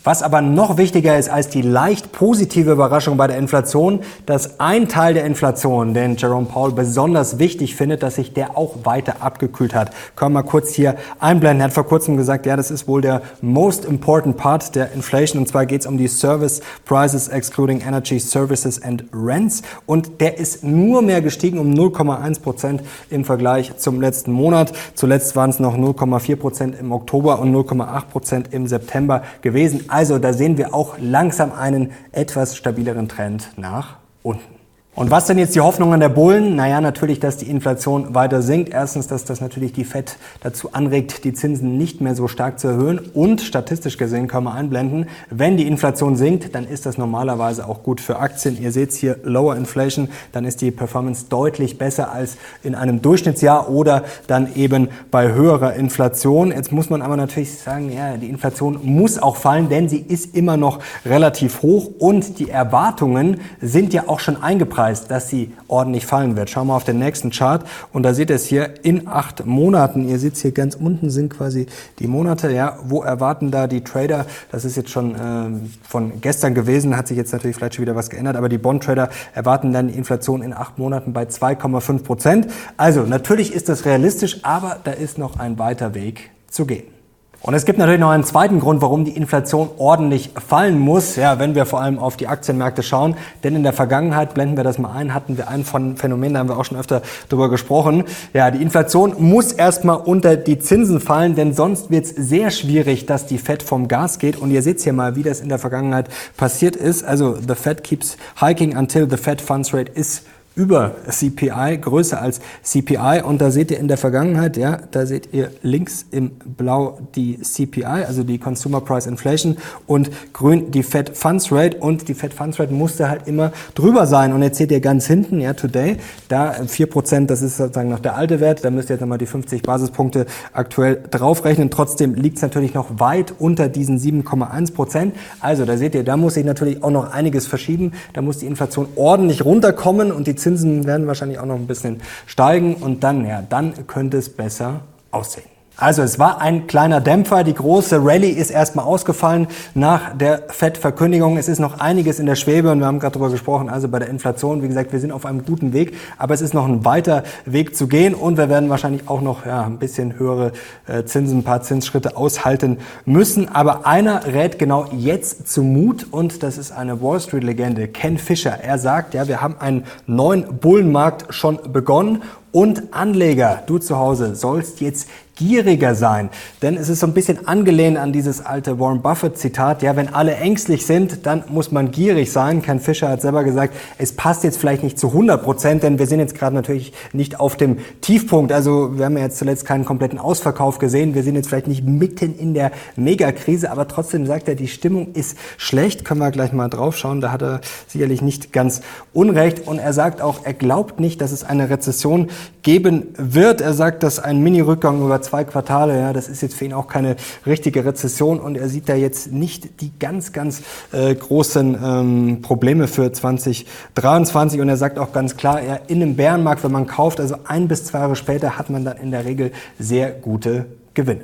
Was 0.02 0.22
aber 0.22 0.40
noch 0.40 0.78
wichtiger 0.78 1.18
ist 1.18 1.28
als 1.28 1.50
die 1.50 1.60
leicht 1.60 2.10
positive 2.10 2.72
Überraschung 2.72 3.18
bei 3.18 3.26
der 3.26 3.36
Inflation, 3.36 4.00
dass 4.24 4.58
ein 4.58 4.88
Teil 4.88 5.12
der 5.12 5.26
Inflation, 5.26 5.92
den 5.92 6.16
Jerome 6.16 6.46
Powell 6.46 6.72
besonders 6.72 7.38
wichtig 7.38 7.76
findet, 7.76 8.02
dass 8.02 8.14
sich 8.14 8.32
der 8.32 8.56
auch 8.56 8.76
weiter 8.84 9.16
abgekühlt 9.20 9.74
hat. 9.74 9.90
Können 10.16 10.32
wir 10.32 10.42
mal 10.42 10.48
kurz 10.48 10.72
hier 10.72 10.96
einblenden. 11.18 11.60
Er 11.60 11.64
hat 11.64 11.74
vor 11.74 11.84
kurzem 11.84 12.16
gesagt, 12.16 12.46
ja, 12.46 12.56
das 12.56 12.70
ist 12.70 12.88
wohl 12.88 13.02
der 13.02 13.20
most 13.42 13.84
important 13.84 14.38
part 14.38 14.74
der 14.74 14.90
Inflation. 14.92 15.42
Und 15.42 15.48
zwar 15.48 15.66
geht 15.66 15.82
es 15.82 15.86
um 15.86 15.98
die 15.98 16.08
Service 16.08 16.62
Prices 16.86 17.28
excluding 17.28 17.82
Energy 17.82 18.18
Services 18.20 18.82
and 18.82 19.04
Rents. 19.12 19.60
Und 19.84 20.22
der 20.22 20.38
ist 20.38 20.64
nur 20.64 21.02
mehr 21.02 21.20
gestiegen 21.20 21.58
um 21.58 21.74
0,1 21.74 22.40
Prozent 22.40 22.82
im 23.10 23.26
Vergleich 23.26 23.76
zum 23.76 24.00
letzten 24.00 24.32
Monat. 24.32 24.72
Zuletzt 24.94 25.36
waren 25.36 25.50
es 25.50 25.58
noch 25.58 25.76
0,4 25.76 26.36
Prozent 26.36 26.80
im 26.80 26.90
Oktober 26.90 27.38
und 27.38 27.54
0,8 27.54 28.06
Prozent 28.06 28.54
im 28.54 28.66
September 28.66 29.24
gewesen. 29.42 29.89
Also 29.90 30.18
da 30.18 30.32
sehen 30.32 30.56
wir 30.56 30.72
auch 30.72 30.96
langsam 31.00 31.52
einen 31.52 31.92
etwas 32.12 32.56
stabileren 32.56 33.08
Trend 33.08 33.50
nach 33.56 33.96
unten. 34.22 34.59
Und 34.96 35.08
was 35.08 35.26
denn 35.26 35.38
jetzt 35.38 35.54
die 35.54 35.60
Hoffnungen 35.60 36.00
der 36.00 36.08
Bullen? 36.08 36.56
Naja, 36.56 36.80
natürlich, 36.80 37.20
dass 37.20 37.36
die 37.36 37.48
Inflation 37.48 38.12
weiter 38.12 38.42
sinkt. 38.42 38.70
Erstens, 38.70 39.06
dass 39.06 39.24
das 39.24 39.40
natürlich 39.40 39.72
die 39.72 39.84
FED 39.84 40.16
dazu 40.42 40.72
anregt, 40.72 41.22
die 41.22 41.32
Zinsen 41.32 41.78
nicht 41.78 42.00
mehr 42.00 42.16
so 42.16 42.26
stark 42.26 42.58
zu 42.58 42.66
erhöhen. 42.66 42.98
Und 42.98 43.40
statistisch 43.40 43.98
gesehen 43.98 44.26
können 44.26 44.44
wir 44.46 44.54
einblenden, 44.54 45.06
wenn 45.30 45.56
die 45.56 45.68
Inflation 45.68 46.16
sinkt, 46.16 46.56
dann 46.56 46.66
ist 46.66 46.86
das 46.86 46.98
normalerweise 46.98 47.68
auch 47.68 47.84
gut 47.84 48.00
für 48.00 48.18
Aktien. 48.18 48.60
Ihr 48.60 48.72
seht 48.72 48.92
hier 48.92 49.18
Lower 49.22 49.54
Inflation, 49.54 50.08
dann 50.32 50.44
ist 50.44 50.60
die 50.60 50.72
Performance 50.72 51.26
deutlich 51.28 51.78
besser 51.78 52.10
als 52.10 52.36
in 52.64 52.74
einem 52.74 53.00
Durchschnittsjahr 53.00 53.70
oder 53.70 54.02
dann 54.26 54.56
eben 54.56 54.88
bei 55.12 55.32
höherer 55.32 55.74
Inflation. 55.74 56.50
Jetzt 56.50 56.72
muss 56.72 56.90
man 56.90 57.00
aber 57.00 57.16
natürlich 57.16 57.56
sagen, 57.56 57.92
ja, 57.92 58.16
die 58.16 58.28
Inflation 58.28 58.80
muss 58.82 59.22
auch 59.22 59.36
fallen, 59.36 59.68
denn 59.68 59.88
sie 59.88 60.00
ist 60.00 60.34
immer 60.34 60.56
noch 60.56 60.80
relativ 61.06 61.62
hoch 61.62 61.88
und 62.00 62.40
die 62.40 62.50
Erwartungen 62.50 63.40
sind 63.60 63.94
ja 63.94 64.08
auch 64.08 64.18
schon 64.18 64.42
eingepreist 64.42 64.79
eingepreist, 64.80 65.10
dass 65.10 65.28
sie 65.28 65.52
ordentlich 65.68 66.06
fallen 66.06 66.36
wird. 66.36 66.50
Schauen 66.50 66.68
wir 66.68 66.74
auf 66.74 66.84
den 66.84 66.98
nächsten 66.98 67.30
Chart 67.30 67.64
und 67.92 68.02
da 68.02 68.14
seht 68.14 68.30
ihr 68.30 68.36
es 68.36 68.46
hier 68.46 68.74
in 68.82 69.08
acht 69.08 69.46
Monaten. 69.46 70.08
Ihr 70.08 70.18
seht 70.18 70.36
hier 70.36 70.52
ganz 70.52 70.74
unten 70.74 71.10
sind 71.10 71.30
quasi 71.30 71.66
die 71.98 72.06
Monate. 72.06 72.50
Ja, 72.50 72.78
wo 72.84 73.02
erwarten 73.02 73.50
da 73.50 73.66
die 73.66 73.82
Trader? 73.82 74.26
Das 74.50 74.64
ist 74.64 74.76
jetzt 74.76 74.90
schon 74.90 75.14
äh, 75.14 75.48
von 75.86 76.20
gestern 76.20 76.54
gewesen, 76.54 76.96
hat 76.96 77.08
sich 77.08 77.16
jetzt 77.16 77.32
natürlich 77.32 77.56
vielleicht 77.56 77.74
schon 77.74 77.82
wieder 77.82 77.96
was 77.96 78.10
geändert, 78.10 78.36
aber 78.36 78.48
die 78.48 78.58
Bond-Trader 78.58 79.10
erwarten 79.34 79.72
dann 79.72 79.88
die 79.88 79.94
Inflation 79.94 80.42
in 80.42 80.52
acht 80.52 80.78
Monaten 80.78 81.12
bei 81.12 81.24
2,5 81.24 82.02
Prozent. 82.02 82.46
Also 82.76 83.02
natürlich 83.02 83.52
ist 83.52 83.68
das 83.68 83.84
realistisch, 83.84 84.44
aber 84.44 84.78
da 84.84 84.92
ist 84.92 85.18
noch 85.18 85.38
ein 85.38 85.58
weiter 85.58 85.94
Weg 85.94 86.30
zu 86.48 86.66
gehen. 86.66 86.99
Und 87.42 87.54
es 87.54 87.64
gibt 87.64 87.78
natürlich 87.78 88.00
noch 88.00 88.10
einen 88.10 88.24
zweiten 88.24 88.60
Grund, 88.60 88.82
warum 88.82 89.06
die 89.06 89.16
Inflation 89.16 89.70
ordentlich 89.78 90.30
fallen 90.46 90.78
muss, 90.78 91.16
ja, 91.16 91.38
wenn 91.38 91.54
wir 91.54 91.64
vor 91.64 91.80
allem 91.80 91.98
auf 91.98 92.18
die 92.18 92.26
Aktienmärkte 92.26 92.82
schauen. 92.82 93.16
Denn 93.42 93.56
in 93.56 93.62
der 93.62 93.72
Vergangenheit, 93.72 94.34
blenden 94.34 94.58
wir 94.58 94.64
das 94.64 94.78
mal 94.78 94.92
ein, 94.92 95.14
hatten 95.14 95.38
wir 95.38 95.48
ein 95.48 95.64
von 95.64 95.96
Phänomen, 95.96 96.34
da 96.34 96.40
haben 96.40 96.50
wir 96.50 96.58
auch 96.58 96.66
schon 96.66 96.76
öfter 96.76 97.00
drüber 97.30 97.48
gesprochen. 97.48 98.04
Ja, 98.34 98.50
die 98.50 98.60
Inflation 98.60 99.14
muss 99.18 99.52
erstmal 99.52 99.96
unter 99.96 100.36
die 100.36 100.58
Zinsen 100.58 101.00
fallen, 101.00 101.34
denn 101.34 101.54
sonst 101.54 101.90
wird 101.90 102.04
es 102.04 102.10
sehr 102.10 102.50
schwierig, 102.50 103.06
dass 103.06 103.24
die 103.24 103.38
Fed 103.38 103.62
vom 103.62 103.88
Gas 103.88 104.18
geht. 104.18 104.36
Und 104.36 104.50
ihr 104.50 104.60
seht 104.60 104.80
hier 104.80 104.92
mal, 104.92 105.16
wie 105.16 105.22
das 105.22 105.40
in 105.40 105.48
der 105.48 105.58
Vergangenheit 105.58 106.10
passiert 106.36 106.76
ist. 106.76 107.04
Also 107.04 107.36
the 107.36 107.54
Fed 107.54 107.82
keeps 107.82 108.18
hiking 108.38 108.76
until 108.76 109.08
the 109.08 109.16
Fed 109.16 109.40
Funds 109.40 109.72
Rate 109.72 109.90
is 109.94 110.24
über 110.56 110.96
CPI, 111.08 111.78
größer 111.80 112.20
als 112.20 112.40
CPI. 112.62 113.22
Und 113.24 113.40
da 113.40 113.50
seht 113.50 113.70
ihr 113.70 113.78
in 113.78 113.88
der 113.88 113.96
Vergangenheit, 113.96 114.56
ja, 114.56 114.78
da 114.90 115.06
seht 115.06 115.32
ihr 115.32 115.50
links 115.62 116.04
im 116.10 116.32
Blau 116.44 116.98
die 117.14 117.38
CPI, 117.40 117.84
also 117.84 118.24
die 118.24 118.38
Consumer 118.38 118.80
Price 118.80 119.06
Inflation 119.06 119.56
und 119.86 120.10
grün 120.32 120.70
die 120.70 120.82
Fed 120.82 121.16
Funds 121.16 121.52
Rate. 121.52 121.76
Und 121.78 122.08
die 122.08 122.14
Fed 122.14 122.34
Funds 122.34 122.58
Rate 122.58 122.72
musste 122.72 123.08
halt 123.08 123.28
immer 123.28 123.52
drüber 123.74 124.06
sein. 124.06 124.32
Und 124.32 124.42
jetzt 124.42 124.58
seht 124.58 124.72
ihr 124.72 124.80
ganz 124.80 125.06
hinten, 125.06 125.40
ja, 125.40 125.54
today, 125.54 125.98
da 126.28 126.52
4%, 126.52 127.26
das 127.26 127.42
ist 127.42 127.56
sozusagen 127.56 127.90
noch 127.90 128.00
der 128.00 128.16
alte 128.16 128.40
Wert. 128.40 128.64
Da 128.64 128.70
müsst 128.70 128.90
ihr 128.90 128.94
jetzt 128.94 129.00
nochmal 129.00 129.18
die 129.18 129.26
50 129.26 129.62
Basispunkte 129.62 130.26
aktuell 130.52 131.00
draufrechnen. 131.10 131.70
Trotzdem 131.70 132.14
liegt 132.14 132.36
es 132.36 132.42
natürlich 132.42 132.74
noch 132.74 132.98
weit 132.98 133.34
unter 133.38 133.68
diesen 133.68 133.98
7,1%. 133.98 135.12
Also 135.40 135.64
da 135.64 135.76
seht 135.76 135.94
ihr, 135.94 136.02
da 136.02 136.16
muss 136.16 136.34
sich 136.34 136.44
natürlich 136.44 136.82
auch 136.82 136.90
noch 136.90 137.12
einiges 137.12 137.46
verschieben. 137.46 137.92
Da 138.14 138.20
muss 138.20 138.38
die 138.38 138.46
Inflation 138.46 138.88
ordentlich 138.96 139.44
runterkommen 139.44 140.10
und 140.10 140.26
die 140.26 140.39
Zinsen 140.40 140.86
werden 140.86 141.06
wahrscheinlich 141.06 141.38
auch 141.38 141.46
noch 141.46 141.56
ein 141.56 141.66
bisschen 141.66 142.00
steigen 142.26 142.74
und 142.74 143.04
dann, 143.04 143.26
ja, 143.26 143.42
dann 143.42 143.86
könnte 143.86 144.18
es 144.18 144.28
besser 144.28 144.80
aussehen. 145.10 145.49
Also 145.76 146.02
es 146.02 146.18
war 146.18 146.42
ein 146.42 146.66
kleiner 146.66 147.00
Dämpfer. 147.00 147.42
Die 147.42 147.54
große 147.54 148.04
Rallye 148.04 148.28
ist 148.28 148.50
erstmal 148.50 148.84
ausgefallen 148.84 149.46
nach 149.74 150.14
der 150.14 150.42
FED-Verkündigung. 150.48 151.38
Es 151.38 151.48
ist 151.48 151.58
noch 151.58 151.80
einiges 151.80 152.18
in 152.18 152.26
der 152.26 152.34
Schwebe 152.34 152.70
und 152.70 152.80
wir 152.80 152.86
haben 152.86 152.98
gerade 152.98 153.14
darüber 153.14 153.30
gesprochen. 153.30 153.70
Also 153.70 153.88
bei 153.88 153.98
der 153.98 154.08
Inflation, 154.08 154.62
wie 154.62 154.68
gesagt, 154.68 154.92
wir 154.92 155.00
sind 155.00 155.10
auf 155.10 155.24
einem 155.24 155.44
guten 155.44 155.72
Weg, 155.72 155.96
aber 156.18 156.34
es 156.34 156.42
ist 156.42 156.52
noch 156.52 156.66
ein 156.66 156.84
weiter 156.84 157.22
Weg 157.46 157.76
zu 157.76 157.88
gehen 157.88 158.14
und 158.14 158.36
wir 158.36 158.50
werden 158.50 158.68
wahrscheinlich 158.68 159.08
auch 159.08 159.22
noch 159.22 159.46
ja, 159.46 159.64
ein 159.64 159.78
bisschen 159.78 160.18
höhere 160.18 160.52
äh, 160.86 161.04
Zinsen, 161.04 161.38
ein 161.38 161.44
paar 161.44 161.62
Zinsschritte 161.62 162.14
aushalten 162.14 162.78
müssen. 163.06 163.48
Aber 163.48 163.86
einer 163.86 164.26
rät 164.26 164.58
genau 164.58 164.86
jetzt 164.92 165.48
zu 165.48 165.62
Mut 165.62 166.06
und 166.10 166.42
das 166.42 166.58
ist 166.58 166.72
eine 166.72 167.00
Wall 167.00 167.20
Street-Legende, 167.20 167.88
Ken 167.88 168.18
Fisher. 168.18 168.58
Er 168.62 168.78
sagt, 168.78 169.14
ja, 169.14 169.28
wir 169.28 169.40
haben 169.40 169.56
einen 169.58 169.84
neuen 170.06 170.58
Bullenmarkt 170.58 171.32
schon 171.32 171.58
begonnen 171.72 172.22
und 172.52 172.92
Anleger, 172.92 173.62
du 173.66 173.78
zu 173.78 173.96
Hause, 173.96 174.34
sollst 174.34 174.80
jetzt 174.80 175.08
gieriger 175.40 175.94
sein. 175.94 176.28
Denn 176.60 176.76
es 176.76 176.90
ist 176.90 177.00
so 177.00 177.06
ein 177.06 177.14
bisschen 177.14 177.48
angelehnt 177.48 177.96
an 177.96 178.12
dieses 178.12 178.44
alte 178.44 178.78
Warren 178.78 179.00
Buffett 179.00 179.38
Zitat. 179.38 179.82
Ja, 179.82 179.96
wenn 179.96 180.12
alle 180.12 180.34
ängstlich 180.36 180.84
sind, 180.84 181.24
dann 181.24 181.44
muss 181.48 181.72
man 181.72 181.90
gierig 181.90 182.30
sein. 182.30 182.60
Ken 182.60 182.78
Fischer 182.78 183.08
hat 183.08 183.22
selber 183.22 183.42
gesagt, 183.42 183.74
es 183.96 184.12
passt 184.12 184.44
jetzt 184.44 184.58
vielleicht 184.58 184.82
nicht 184.82 184.98
zu 184.98 185.08
100 185.08 185.42
Prozent, 185.42 185.82
denn 185.82 185.98
wir 185.98 186.06
sind 186.06 186.20
jetzt 186.20 186.34
gerade 186.34 186.54
natürlich 186.54 186.92
nicht 187.14 187.40
auf 187.40 187.56
dem 187.56 187.78
Tiefpunkt. 188.02 188.52
Also 188.52 188.98
wir 188.98 189.06
haben 189.06 189.16
ja 189.16 189.24
jetzt 189.24 189.38
zuletzt 189.38 189.64
keinen 189.64 189.86
kompletten 189.86 190.18
Ausverkauf 190.18 190.78
gesehen. 190.78 191.14
Wir 191.14 191.22
sind 191.22 191.36
jetzt 191.36 191.48
vielleicht 191.48 191.68
nicht 191.68 191.86
mitten 191.86 192.38
in 192.38 192.52
der 192.52 192.70
Megakrise, 192.96 193.70
aber 193.70 193.88
trotzdem 193.88 194.26
sagt 194.26 194.46
er, 194.46 194.54
die 194.54 194.68
Stimmung 194.68 195.14
ist 195.14 195.38
schlecht. 195.56 196.04
Können 196.04 196.20
wir 196.20 196.30
gleich 196.32 196.52
mal 196.52 196.68
drauf 196.68 196.98
schauen. 196.98 197.22
Da 197.22 197.32
hat 197.32 197.40
er 197.40 197.62
sicherlich 197.88 198.20
nicht 198.20 198.52
ganz 198.52 198.82
unrecht. 199.14 199.66
Und 199.66 199.78
er 199.78 199.94
sagt 199.94 200.20
auch, 200.20 200.44
er 200.44 200.52
glaubt 200.52 201.00
nicht, 201.00 201.22
dass 201.22 201.32
es 201.32 201.44
eine 201.44 201.70
Rezession 201.70 202.28
geben 202.62 203.06
wird. 203.16 203.62
Er 203.62 203.72
sagt, 203.72 204.02
dass 204.02 204.18
ein 204.18 204.42
Mini-Rückgang 204.42 205.00
über 205.02 205.22
zwei 205.30 205.44
Quartale, 205.44 205.96
ja, 205.96 206.12
das 206.12 206.28
ist 206.28 206.42
jetzt 206.42 206.56
für 206.56 206.64
ihn 206.64 206.72
auch 206.72 206.88
keine 206.88 207.14
richtige 207.46 207.84
Rezession 207.84 208.40
und 208.40 208.56
er 208.56 208.68
sieht 208.68 208.88
da 208.88 208.96
jetzt 208.96 209.30
nicht 209.30 209.80
die 209.80 209.92
ganz, 209.96 210.32
ganz 210.32 210.62
äh, 210.90 211.14
großen 211.14 211.78
ähm, 211.80 212.42
Probleme 212.42 212.88
für 212.88 213.12
2023 213.12 214.60
und 214.60 214.68
er 214.68 214.76
sagt 214.76 214.98
auch 214.98 215.12
ganz 215.12 215.36
klar, 215.36 215.62
ja, 215.62 215.78
in 215.86 216.02
einem 216.02 216.16
Bärenmarkt, 216.16 216.64
wenn 216.64 216.72
man 216.72 216.88
kauft, 216.88 217.20
also 217.20 217.36
ein 217.44 217.68
bis 217.68 217.84
zwei 217.84 218.00
Jahre 218.00 218.16
später, 218.16 218.58
hat 218.58 218.70
man 218.70 218.84
dann 218.84 218.96
in 218.96 219.12
der 219.12 219.24
Regel 219.24 219.52
sehr 219.78 220.10
gute 220.10 220.66
Gewinne. 220.94 221.22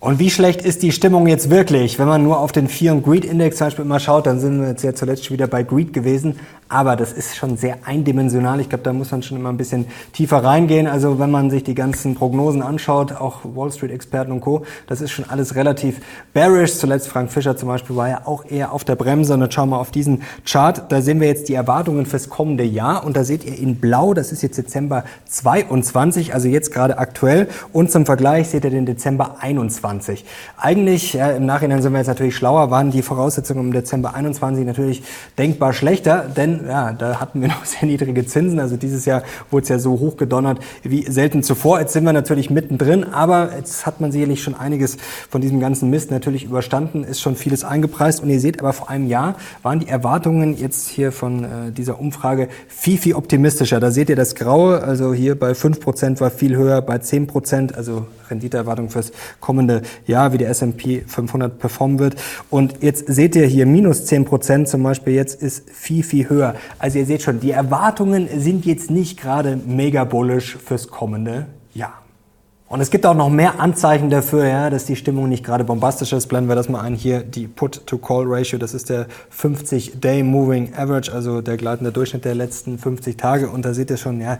Und 0.00 0.20
wie 0.20 0.30
schlecht 0.30 0.62
ist 0.62 0.84
die 0.84 0.92
Stimmung 0.92 1.26
jetzt 1.26 1.50
wirklich? 1.50 1.98
Wenn 1.98 2.06
man 2.06 2.22
nur 2.22 2.38
auf 2.38 2.52
den 2.52 2.68
Fear 2.68 2.94
and 2.94 3.04
Greed 3.04 3.24
Index 3.24 3.56
zum 3.56 3.66
Beispiel 3.66 3.84
immer 3.84 3.98
schaut, 3.98 4.26
dann 4.28 4.38
sind 4.38 4.60
wir 4.60 4.68
jetzt 4.68 4.84
ja 4.84 4.94
zuletzt 4.94 5.28
wieder 5.32 5.48
bei 5.48 5.64
Greed 5.64 5.92
gewesen. 5.92 6.38
Aber 6.70 6.96
das 6.96 7.12
ist 7.12 7.34
schon 7.34 7.56
sehr 7.56 7.78
eindimensional. 7.86 8.60
Ich 8.60 8.68
glaube, 8.68 8.84
da 8.84 8.92
muss 8.92 9.10
man 9.10 9.22
schon 9.22 9.38
immer 9.38 9.48
ein 9.48 9.56
bisschen 9.56 9.86
tiefer 10.12 10.44
reingehen. 10.44 10.86
Also 10.86 11.18
wenn 11.18 11.30
man 11.30 11.48
sich 11.48 11.64
die 11.64 11.74
ganzen 11.74 12.14
Prognosen 12.14 12.60
anschaut, 12.60 13.12
auch 13.12 13.40
Wall 13.42 13.72
Street 13.72 13.90
Experten 13.90 14.32
und 14.32 14.40
Co., 14.40 14.66
das 14.86 15.00
ist 15.00 15.10
schon 15.10 15.24
alles 15.30 15.54
relativ 15.54 16.00
bearish. 16.34 16.74
Zuletzt 16.74 17.08
Frank 17.08 17.32
Fischer 17.32 17.56
zum 17.56 17.68
Beispiel 17.68 17.96
war 17.96 18.08
ja 18.10 18.22
auch 18.26 18.44
eher 18.44 18.72
auf 18.72 18.84
der 18.84 18.96
Bremse. 18.96 19.32
Und 19.32 19.40
dann 19.40 19.50
schauen 19.50 19.70
wir 19.70 19.78
auf 19.78 19.90
diesen 19.90 20.22
Chart. 20.44 20.92
Da 20.92 21.00
sehen 21.00 21.20
wir 21.20 21.28
jetzt 21.28 21.48
die 21.48 21.54
Erwartungen 21.54 22.04
fürs 22.04 22.28
kommende 22.28 22.64
Jahr. 22.64 23.04
Und 23.06 23.16
da 23.16 23.24
seht 23.24 23.44
ihr 23.44 23.58
in 23.58 23.76
blau, 23.76 24.12
das 24.12 24.30
ist 24.30 24.42
jetzt 24.42 24.58
Dezember 24.58 25.04
22, 25.26 26.34
also 26.34 26.48
jetzt 26.48 26.74
gerade 26.74 26.98
aktuell. 26.98 27.48
Und 27.72 27.90
zum 27.90 28.04
Vergleich 28.04 28.48
seht 28.50 28.64
ihr 28.64 28.70
den 28.70 28.84
Dezember 28.84 29.36
21. 29.40 30.26
Eigentlich, 30.58 31.14
ja, 31.14 31.30
im 31.30 31.46
Nachhinein 31.46 31.80
sind 31.80 31.92
wir 31.92 31.98
jetzt 31.98 32.08
natürlich 32.08 32.36
schlauer, 32.36 32.70
waren 32.70 32.90
die 32.90 33.00
Voraussetzungen 33.00 33.64
im 33.64 33.72
Dezember 33.72 34.12
21 34.14 34.66
natürlich 34.66 35.02
denkbar 35.38 35.72
schlechter, 35.72 36.26
denn 36.36 36.57
ja, 36.66 36.92
da 36.92 37.20
hatten 37.20 37.40
wir 37.40 37.48
noch 37.48 37.64
sehr 37.64 37.86
niedrige 37.88 38.26
Zinsen. 38.26 38.60
Also 38.60 38.76
dieses 38.76 39.04
Jahr 39.04 39.22
wurde 39.50 39.64
es 39.64 39.68
ja 39.68 39.78
so 39.78 39.98
hoch 39.98 40.16
gedonnert 40.16 40.58
wie 40.82 41.02
selten 41.10 41.42
zuvor. 41.42 41.80
Jetzt 41.80 41.92
sind 41.92 42.04
wir 42.04 42.12
natürlich 42.12 42.50
mittendrin, 42.50 43.04
aber 43.04 43.50
jetzt 43.56 43.86
hat 43.86 44.00
man 44.00 44.12
sicherlich 44.12 44.42
schon 44.42 44.54
einiges 44.54 44.96
von 45.28 45.40
diesem 45.40 45.60
ganzen 45.60 45.90
Mist 45.90 46.10
natürlich 46.10 46.44
überstanden, 46.44 47.04
ist 47.04 47.20
schon 47.20 47.36
vieles 47.36 47.64
eingepreist. 47.64 48.22
Und 48.22 48.30
ihr 48.30 48.40
seht 48.40 48.60
aber 48.60 48.72
vor 48.72 48.88
einem 48.90 49.06
Jahr 49.06 49.36
waren 49.62 49.80
die 49.80 49.88
Erwartungen 49.88 50.56
jetzt 50.56 50.88
hier 50.88 51.12
von 51.12 51.44
äh, 51.44 51.48
dieser 51.76 52.00
Umfrage 52.00 52.48
viel, 52.68 52.98
viel 52.98 53.14
optimistischer. 53.14 53.80
Da 53.80 53.90
seht 53.90 54.08
ihr 54.08 54.16
das 54.16 54.34
Graue, 54.34 54.82
also 54.82 55.12
hier 55.12 55.38
bei 55.38 55.52
5% 55.52 56.20
war 56.20 56.30
viel 56.30 56.56
höher, 56.56 56.82
bei 56.82 56.96
10%, 56.96 57.74
also 57.74 58.06
Renditeerwartung 58.30 58.90
fürs 58.90 59.12
kommende 59.40 59.82
Jahr, 60.06 60.32
wie 60.32 60.38
der 60.38 60.50
S&P 60.50 61.02
500 61.06 61.58
performen 61.58 61.98
wird. 61.98 62.16
Und 62.50 62.82
jetzt 62.82 63.06
seht 63.08 63.36
ihr 63.36 63.46
hier 63.46 63.66
minus 63.66 64.06
10% 64.06 64.66
zum 64.66 64.82
Beispiel 64.82 65.14
jetzt 65.14 65.42
ist 65.42 65.70
viel, 65.70 66.02
viel 66.02 66.28
höher. 66.28 66.47
Also 66.78 66.98
ihr 66.98 67.06
seht 67.06 67.22
schon, 67.22 67.40
die 67.40 67.50
Erwartungen 67.50 68.28
sind 68.40 68.66
jetzt 68.66 68.90
nicht 68.90 69.20
gerade 69.20 69.56
mega 69.56 70.04
bullish 70.04 70.56
fürs 70.56 70.88
kommende. 70.88 71.46
Und 72.68 72.82
es 72.82 72.90
gibt 72.90 73.06
auch 73.06 73.14
noch 73.14 73.30
mehr 73.30 73.60
Anzeichen 73.60 74.10
dafür, 74.10 74.46
ja, 74.46 74.68
dass 74.68 74.84
die 74.84 74.94
Stimmung 74.94 75.30
nicht 75.30 75.42
gerade 75.42 75.64
bombastisch 75.64 76.12
ist. 76.12 76.26
Blenden 76.26 76.50
wir 76.50 76.54
das 76.54 76.68
mal 76.68 76.82
ein 76.82 76.94
hier, 76.94 77.20
die 77.20 77.46
Put-to-Call-Ratio, 77.46 78.58
das 78.58 78.74
ist 78.74 78.90
der 78.90 79.06
50-Day 79.34 80.22
Moving 80.22 80.74
Average, 80.76 81.10
also 81.10 81.40
der 81.40 81.56
gleitende 81.56 81.92
Durchschnitt 81.92 82.26
der 82.26 82.34
letzten 82.34 82.78
50 82.78 83.16
Tage. 83.16 83.48
Und 83.48 83.64
da 83.64 83.72
seht 83.72 83.88
ihr 83.90 83.96
schon, 83.96 84.20
ja, 84.20 84.36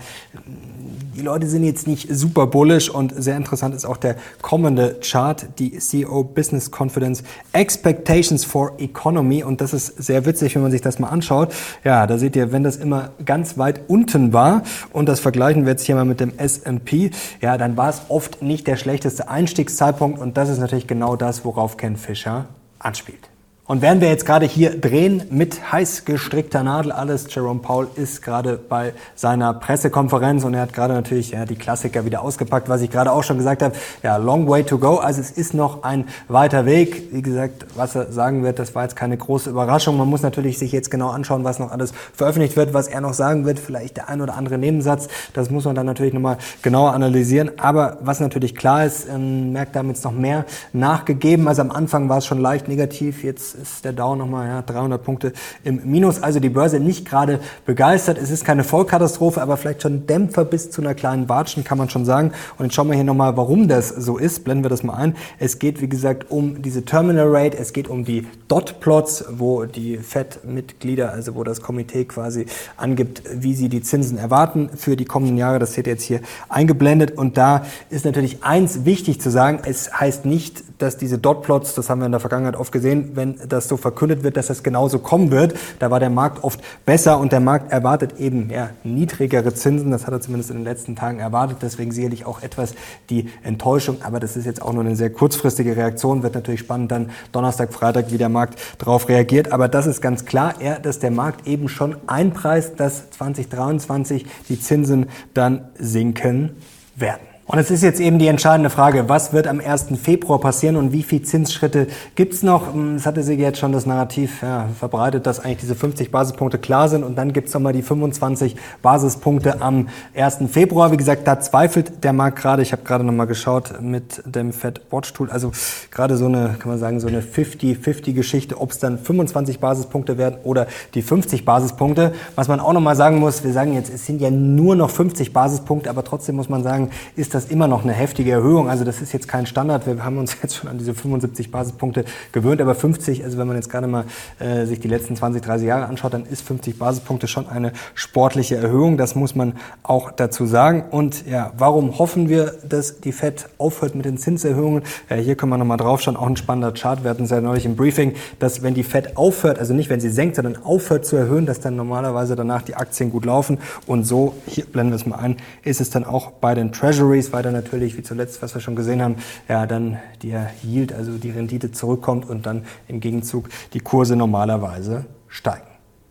die 1.16 1.22
Leute 1.22 1.48
sind 1.48 1.64
jetzt 1.64 1.86
nicht 1.86 2.14
super 2.14 2.46
bullish 2.46 2.90
und 2.90 3.12
sehr 3.16 3.36
interessant 3.36 3.74
ist 3.74 3.86
auch 3.86 3.96
der 3.96 4.16
kommende 4.42 5.00
Chart, 5.00 5.46
die 5.58 5.78
CEO 5.78 6.22
Business 6.22 6.70
Confidence 6.70 7.24
Expectations 7.52 8.44
for 8.44 8.72
Economy. 8.78 9.42
Und 9.42 9.62
das 9.62 9.72
ist 9.72 10.00
sehr 10.00 10.26
witzig, 10.26 10.54
wenn 10.54 10.62
man 10.62 10.70
sich 10.70 10.82
das 10.82 10.98
mal 10.98 11.08
anschaut. 11.08 11.54
Ja, 11.82 12.06
da 12.06 12.18
seht 12.18 12.36
ihr, 12.36 12.52
wenn 12.52 12.62
das 12.62 12.76
immer 12.76 13.10
ganz 13.24 13.56
weit 13.56 13.80
unten 13.88 14.32
war 14.34 14.62
und 14.92 15.08
das 15.08 15.18
vergleichen 15.18 15.64
wir 15.64 15.72
jetzt 15.72 15.86
hier 15.86 15.96
mal 15.96 16.04
mit 16.04 16.20
dem 16.20 16.38
S&P, 16.38 17.10
ja, 17.40 17.56
dann 17.56 17.76
war 17.76 17.88
es 17.88 18.02
oft 18.18 18.42
nicht 18.42 18.66
der 18.66 18.76
schlechteste 18.76 19.28
Einstiegszeitpunkt 19.28 20.18
und 20.18 20.36
das 20.36 20.48
ist 20.48 20.58
natürlich 20.58 20.88
genau 20.88 21.14
das, 21.14 21.44
worauf 21.44 21.76
Ken 21.76 21.96
Fischer 21.96 22.46
anspielt. 22.80 23.30
Und 23.68 23.82
während 23.82 24.00
wir 24.00 24.08
jetzt 24.08 24.24
gerade 24.24 24.46
hier 24.46 24.80
drehen 24.80 25.24
mit 25.28 25.70
heiß 25.72 26.06
gestrickter 26.06 26.62
Nadel 26.62 26.90
alles, 26.90 27.26
Jerome 27.28 27.60
Paul 27.60 27.86
ist 27.96 28.22
gerade 28.22 28.56
bei 28.56 28.94
seiner 29.14 29.52
Pressekonferenz 29.52 30.42
und 30.44 30.54
er 30.54 30.62
hat 30.62 30.72
gerade 30.72 30.94
natürlich 30.94 31.32
ja, 31.32 31.44
die 31.44 31.56
Klassiker 31.56 32.06
wieder 32.06 32.22
ausgepackt, 32.22 32.70
was 32.70 32.80
ich 32.80 32.90
gerade 32.90 33.12
auch 33.12 33.24
schon 33.24 33.36
gesagt 33.36 33.62
habe. 33.62 33.74
Ja, 34.02 34.16
long 34.16 34.48
way 34.48 34.64
to 34.64 34.78
go. 34.78 34.96
Also 34.96 35.20
es 35.20 35.30
ist 35.30 35.52
noch 35.52 35.82
ein 35.82 36.06
weiter 36.28 36.64
Weg. 36.64 37.12
Wie 37.12 37.20
gesagt, 37.20 37.66
was 37.74 37.94
er 37.94 38.10
sagen 38.10 38.42
wird, 38.42 38.58
das 38.58 38.74
war 38.74 38.84
jetzt 38.84 38.96
keine 38.96 39.18
große 39.18 39.50
Überraschung. 39.50 39.98
Man 39.98 40.08
muss 40.08 40.22
natürlich 40.22 40.58
sich 40.58 40.72
jetzt 40.72 40.90
genau 40.90 41.10
anschauen, 41.10 41.44
was 41.44 41.58
noch 41.58 41.70
alles 41.70 41.92
veröffentlicht 42.14 42.56
wird, 42.56 42.72
was 42.72 42.88
er 42.88 43.02
noch 43.02 43.12
sagen 43.12 43.44
wird. 43.44 43.58
Vielleicht 43.58 43.98
der 43.98 44.08
ein 44.08 44.22
oder 44.22 44.34
andere 44.34 44.56
Nebensatz. 44.56 45.08
Das 45.34 45.50
muss 45.50 45.66
man 45.66 45.74
dann 45.74 45.84
natürlich 45.84 46.14
nochmal 46.14 46.38
genauer 46.62 46.94
analysieren. 46.94 47.50
Aber 47.58 47.98
was 48.00 48.18
natürlich 48.20 48.54
klar 48.54 48.86
ist, 48.86 49.06
ähm, 49.10 49.52
merkt 49.52 49.76
damit 49.76 50.02
noch 50.02 50.12
mehr 50.12 50.46
nachgegeben. 50.72 51.48
Also 51.48 51.60
am 51.60 51.70
Anfang 51.70 52.08
war 52.08 52.16
es 52.16 52.24
schon 52.24 52.38
leicht 52.38 52.66
negativ. 52.66 53.22
Jetzt 53.22 53.57
ist 53.62 53.84
der 53.84 53.92
Dow 53.92 54.16
nochmal 54.16 54.48
ja, 54.48 54.62
300 54.62 55.02
Punkte 55.02 55.32
im 55.64 55.80
Minus. 55.84 56.22
Also 56.22 56.40
die 56.40 56.48
Börse 56.48 56.80
nicht 56.80 57.08
gerade 57.08 57.40
begeistert. 57.66 58.18
Es 58.18 58.30
ist 58.30 58.44
keine 58.44 58.64
Vollkatastrophe, 58.64 59.42
aber 59.42 59.56
vielleicht 59.56 59.82
schon 59.82 60.06
Dämpfer 60.06 60.44
bis 60.44 60.70
zu 60.70 60.80
einer 60.80 60.94
kleinen 60.94 61.28
Watschen, 61.28 61.64
kann 61.64 61.78
man 61.78 61.90
schon 61.90 62.04
sagen. 62.04 62.32
Und 62.56 62.66
jetzt 62.66 62.74
schauen 62.74 62.88
wir 62.88 62.94
hier 62.94 63.04
nochmal, 63.04 63.36
warum 63.36 63.68
das 63.68 63.88
so 63.88 64.18
ist. 64.18 64.44
Blenden 64.44 64.64
wir 64.64 64.70
das 64.70 64.82
mal 64.82 64.94
ein. 64.94 65.16
Es 65.38 65.58
geht, 65.58 65.80
wie 65.80 65.88
gesagt, 65.88 66.30
um 66.30 66.62
diese 66.62 66.84
Terminal 66.84 67.28
Rate. 67.28 67.58
Es 67.58 67.72
geht 67.72 67.88
um 67.88 68.04
die 68.04 68.26
Dot-Plots, 68.48 69.24
wo 69.30 69.64
die 69.64 69.98
FED-Mitglieder, 69.98 71.12
also 71.12 71.34
wo 71.34 71.44
das 71.44 71.60
Komitee 71.60 72.04
quasi 72.04 72.46
angibt, 72.76 73.22
wie 73.32 73.54
sie 73.54 73.68
die 73.68 73.82
Zinsen 73.82 74.18
erwarten 74.18 74.70
für 74.74 74.96
die 74.96 75.04
kommenden 75.04 75.36
Jahre. 75.36 75.58
Das 75.58 75.74
seht 75.74 75.86
ihr 75.86 75.94
jetzt 75.94 76.04
hier 76.04 76.20
eingeblendet. 76.48 77.16
Und 77.16 77.36
da 77.36 77.64
ist 77.90 78.04
natürlich 78.04 78.42
eins 78.42 78.84
wichtig 78.84 79.20
zu 79.20 79.30
sagen. 79.30 79.60
Es 79.64 79.92
heißt 79.98 80.24
nicht, 80.24 80.64
dass 80.78 80.96
diese 80.96 81.18
Dot-Plots, 81.18 81.74
das 81.74 81.90
haben 81.90 82.00
wir 82.00 82.06
in 82.06 82.12
der 82.12 82.20
Vergangenheit 82.20 82.56
oft 82.56 82.72
gesehen, 82.72 83.10
wenn 83.14 83.36
das 83.52 83.68
so 83.68 83.76
verkündet 83.76 84.22
wird, 84.22 84.36
dass 84.36 84.46
das 84.46 84.62
genauso 84.62 84.98
kommen 84.98 85.30
wird, 85.30 85.54
da 85.78 85.90
war 85.90 86.00
der 86.00 86.10
Markt 86.10 86.44
oft 86.44 86.60
besser 86.84 87.18
und 87.18 87.32
der 87.32 87.40
Markt 87.40 87.72
erwartet 87.72 88.18
eben 88.18 88.50
ja, 88.50 88.70
niedrigere 88.84 89.54
Zinsen. 89.54 89.90
Das 89.90 90.06
hat 90.06 90.12
er 90.12 90.20
zumindest 90.20 90.50
in 90.50 90.56
den 90.56 90.64
letzten 90.64 90.96
Tagen 90.96 91.18
erwartet. 91.18 91.58
Deswegen 91.62 91.92
sicherlich 91.92 92.26
auch 92.26 92.42
etwas 92.42 92.74
die 93.10 93.28
Enttäuschung. 93.42 93.98
Aber 94.02 94.20
das 94.20 94.36
ist 94.36 94.46
jetzt 94.46 94.62
auch 94.62 94.72
nur 94.72 94.84
eine 94.84 94.96
sehr 94.96 95.10
kurzfristige 95.10 95.76
Reaktion. 95.76 96.22
Wird 96.22 96.34
natürlich 96.34 96.60
spannend 96.60 96.90
dann 96.90 97.10
Donnerstag, 97.32 97.72
Freitag, 97.72 98.12
wie 98.12 98.18
der 98.18 98.28
Markt 98.28 98.58
darauf 98.78 99.08
reagiert. 99.08 99.52
Aber 99.52 99.68
das 99.68 99.86
ist 99.86 100.00
ganz 100.00 100.24
klar, 100.24 100.60
eher, 100.60 100.78
dass 100.78 100.98
der 100.98 101.10
Markt 101.10 101.46
eben 101.46 101.68
schon 101.68 101.96
einpreist, 102.06 102.78
dass 102.80 103.10
2023 103.10 104.26
die 104.48 104.60
Zinsen 104.60 105.06
dann 105.34 105.68
sinken 105.78 106.56
werden. 106.96 107.37
Und 107.50 107.58
es 107.58 107.70
ist 107.70 107.82
jetzt 107.82 107.98
eben 107.98 108.18
die 108.18 108.26
entscheidende 108.26 108.68
Frage, 108.68 109.08
was 109.08 109.32
wird 109.32 109.46
am 109.46 109.58
1. 109.58 109.86
Februar 110.02 110.38
passieren 110.38 110.76
und 110.76 110.92
wie 110.92 111.02
viele 111.02 111.22
Zinsschritte 111.22 111.86
gibt's 112.14 112.42
noch? 112.42 112.74
Hm, 112.74 112.96
es 112.96 113.06
hatte 113.06 113.22
sich 113.22 113.38
jetzt 113.38 113.58
schon 113.58 113.72
das 113.72 113.86
Narrativ 113.86 114.42
ja, 114.42 114.68
verbreitet, 114.78 115.26
dass 115.26 115.40
eigentlich 115.40 115.60
diese 115.60 115.74
50 115.74 116.10
Basispunkte 116.10 116.58
klar 116.58 116.90
sind 116.90 117.04
und 117.04 117.16
dann 117.16 117.32
gibt's 117.32 117.54
nochmal 117.54 117.72
die 117.72 117.80
25 117.80 118.54
Basispunkte 118.82 119.62
am 119.62 119.88
1. 120.14 120.40
Februar. 120.50 120.92
Wie 120.92 120.98
gesagt, 120.98 121.26
da 121.26 121.40
zweifelt 121.40 122.04
der 122.04 122.12
Markt 122.12 122.38
gerade. 122.38 122.60
Ich 122.60 122.72
habe 122.72 122.82
gerade 122.82 123.02
nochmal 123.02 123.26
geschaut 123.26 123.80
mit 123.80 124.22
dem 124.26 124.52
Fed 124.52 124.82
Watch 124.90 125.14
Tool. 125.14 125.30
Also 125.30 125.50
gerade 125.90 126.18
so 126.18 126.26
eine, 126.26 126.54
kann 126.58 126.68
man 126.68 126.78
sagen, 126.78 127.00
so 127.00 127.08
eine 127.08 127.22
50-50-Geschichte, 127.22 128.60
ob 128.60 128.72
es 128.72 128.78
dann 128.78 128.98
25 128.98 129.58
Basispunkte 129.58 130.18
werden 130.18 130.36
oder 130.44 130.66
die 130.92 131.00
50 131.00 131.46
Basispunkte. 131.46 132.12
Was 132.34 132.46
man 132.46 132.60
auch 132.60 132.74
nochmal 132.74 132.94
sagen 132.94 133.20
muss, 133.20 133.42
wir 133.42 133.54
sagen 133.54 133.72
jetzt, 133.72 133.88
es 133.88 134.04
sind 134.04 134.20
ja 134.20 134.30
nur 134.30 134.76
noch 134.76 134.90
50 134.90 135.32
Basispunkte, 135.32 135.88
aber 135.88 136.04
trotzdem 136.04 136.36
muss 136.36 136.50
man 136.50 136.62
sagen, 136.62 136.90
ist 137.16 137.32
das 137.32 137.37
das 137.38 137.50
immer 137.52 137.68
noch 137.68 137.84
eine 137.84 137.92
heftige 137.92 138.32
Erhöhung. 138.32 138.68
Also 138.68 138.84
das 138.84 139.00
ist 139.00 139.12
jetzt 139.12 139.28
kein 139.28 139.46
Standard. 139.46 139.86
Wir 139.86 140.04
haben 140.04 140.18
uns 140.18 140.36
jetzt 140.42 140.56
schon 140.56 140.68
an 140.68 140.78
diese 140.78 140.92
75 140.92 141.52
Basispunkte 141.52 142.04
gewöhnt, 142.32 142.60
aber 142.60 142.74
50, 142.74 143.22
also 143.22 143.38
wenn 143.38 143.46
man 143.46 143.54
jetzt 143.54 143.70
gerade 143.70 143.86
mal 143.86 144.06
äh, 144.40 144.66
sich 144.66 144.80
die 144.80 144.88
letzten 144.88 145.14
20, 145.14 145.42
30 145.42 145.68
Jahre 145.68 145.86
anschaut, 145.86 146.14
dann 146.14 146.26
ist 146.26 146.42
50 146.42 146.78
Basispunkte 146.78 147.28
schon 147.28 147.48
eine 147.48 147.72
sportliche 147.94 148.56
Erhöhung. 148.56 148.96
Das 148.96 149.14
muss 149.14 149.36
man 149.36 149.54
auch 149.84 150.10
dazu 150.10 150.46
sagen. 150.46 150.86
Und 150.90 151.26
ja, 151.28 151.52
warum 151.56 151.98
hoffen 152.00 152.28
wir, 152.28 152.54
dass 152.68 153.00
die 153.00 153.12
Fed 153.12 153.48
aufhört 153.58 153.94
mit 153.94 154.04
den 154.04 154.18
Zinserhöhungen? 154.18 154.82
Ja, 155.08 155.16
hier 155.16 155.36
können 155.36 155.52
wir 155.52 155.58
nochmal 155.58 155.76
drauf 155.76 156.00
schauen. 156.00 156.16
Auch 156.16 156.26
ein 156.26 156.36
spannender 156.36 156.72
Chart. 156.72 157.04
Wir 157.04 157.10
hatten 157.10 157.22
es 157.24 157.30
ja 157.30 157.40
neulich 157.40 157.66
im 157.66 157.76
Briefing, 157.76 158.14
dass 158.40 158.64
wenn 158.64 158.74
die 158.74 158.82
Fed 158.82 159.16
aufhört, 159.16 159.60
also 159.60 159.74
nicht 159.74 159.90
wenn 159.90 160.00
sie 160.00 160.10
senkt, 160.10 160.34
sondern 160.34 160.56
aufhört 160.64 161.06
zu 161.06 161.14
erhöhen, 161.14 161.46
dass 161.46 161.60
dann 161.60 161.76
normalerweise 161.76 162.34
danach 162.34 162.62
die 162.62 162.74
Aktien 162.74 163.12
gut 163.12 163.24
laufen. 163.24 163.58
Und 163.86 164.02
so, 164.04 164.34
hier 164.46 164.64
blenden 164.64 164.92
wir 164.92 164.96
es 164.96 165.06
mal 165.06 165.18
ein, 165.18 165.36
ist 165.62 165.80
es 165.80 165.90
dann 165.90 166.04
auch 166.04 166.32
bei 166.32 166.56
den 166.56 166.72
Treasuries 166.72 167.27
weiter 167.32 167.50
natürlich, 167.50 167.96
wie 167.96 168.02
zuletzt, 168.02 168.42
was 168.42 168.54
wir 168.54 168.60
schon 168.60 168.76
gesehen 168.76 169.02
haben, 169.02 169.16
ja, 169.48 169.66
dann 169.66 169.98
der 170.22 170.50
Yield, 170.62 170.92
also 170.92 171.18
die 171.18 171.30
Rendite 171.30 171.70
zurückkommt 171.72 172.28
und 172.28 172.46
dann 172.46 172.64
im 172.88 173.00
Gegenzug 173.00 173.48
die 173.72 173.80
Kurse 173.80 174.16
normalerweise 174.16 175.06
steigen. 175.28 175.67